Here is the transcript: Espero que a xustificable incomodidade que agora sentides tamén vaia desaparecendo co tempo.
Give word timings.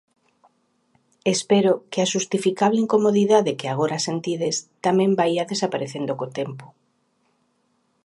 Espero 1.33 1.71
que 1.91 1.99
a 2.01 2.09
xustificable 2.13 2.81
incomodidade 2.85 3.57
que 3.59 3.67
agora 3.69 4.03
sentides 4.07 4.55
tamén 4.85 5.11
vaia 5.19 5.49
desaparecendo 5.51 6.13
co 6.19 6.27
tempo. 6.39 6.65